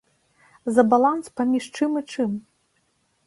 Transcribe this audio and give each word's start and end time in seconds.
За 0.77 0.83
баланс 0.93 1.25
паміж 1.41 1.63
чым 1.75 1.91
і 2.01 2.05
чым? 2.15 2.31